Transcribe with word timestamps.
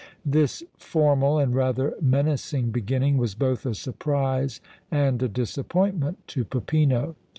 This 0.25 0.63
formal 0.79 1.37
and 1.37 1.53
rather 1.53 1.93
menacing 2.01 2.71
beginning 2.71 3.17
was 3.17 3.35
both 3.35 3.67
a 3.67 3.75
surprise 3.75 4.59
and 4.89 5.21
a 5.21 5.27
disappointment 5.27 6.27
to 6.29 6.43
Peppino. 6.43 7.15